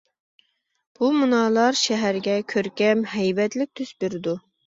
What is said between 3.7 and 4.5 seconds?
تۈس بېرىدۇ.